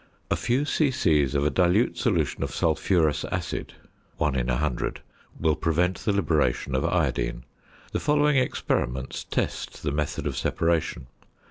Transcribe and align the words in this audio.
A 0.31 0.35
few 0.35 0.65
c.c. 0.65 1.21
of 1.35 1.45
a 1.45 1.51
dilute 1.51 1.95
solution 1.95 2.41
of 2.41 2.55
sulphurous 2.55 3.23
acid 3.25 3.73
(1 4.17 4.35
in 4.35 4.47
100) 4.47 5.01
will 5.39 5.55
prevent 5.55 5.99
the 5.99 6.11
liberation 6.11 6.73
of 6.73 6.83
iodine. 6.83 7.43
The 7.91 7.99
following 7.99 8.37
experiments 8.37 9.23
test 9.25 9.83
the 9.83 9.91
method 9.91 10.25
of 10.25 10.35
separation. 10.35 11.05